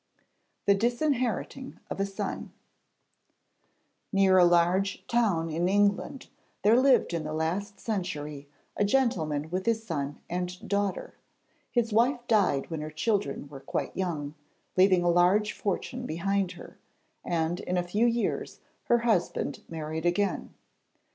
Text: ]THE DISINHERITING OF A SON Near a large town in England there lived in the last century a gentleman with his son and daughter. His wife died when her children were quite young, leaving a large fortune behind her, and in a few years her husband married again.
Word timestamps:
]THE 0.65 0.73
DISINHERITING 0.73 1.79
OF 1.91 1.99
A 1.99 2.07
SON 2.07 2.51
Near 4.11 4.39
a 4.39 4.45
large 4.45 5.05
town 5.05 5.51
in 5.51 5.69
England 5.69 6.27
there 6.63 6.79
lived 6.81 7.13
in 7.13 7.23
the 7.23 7.35
last 7.35 7.79
century 7.79 8.49
a 8.75 8.83
gentleman 8.83 9.51
with 9.51 9.67
his 9.67 9.83
son 9.83 10.19
and 10.27 10.67
daughter. 10.67 11.13
His 11.69 11.93
wife 11.93 12.19
died 12.27 12.71
when 12.71 12.81
her 12.81 12.89
children 12.89 13.47
were 13.47 13.59
quite 13.59 13.95
young, 13.95 14.33
leaving 14.75 15.03
a 15.03 15.07
large 15.07 15.53
fortune 15.53 16.07
behind 16.07 16.53
her, 16.53 16.79
and 17.23 17.59
in 17.59 17.77
a 17.77 17.83
few 17.83 18.07
years 18.07 18.59
her 18.85 18.97
husband 19.05 19.61
married 19.69 20.07
again. 20.07 20.51